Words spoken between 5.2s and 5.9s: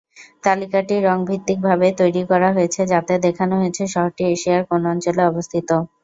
অবস্থিত।